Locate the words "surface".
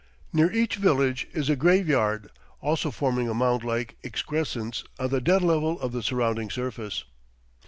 6.49-7.03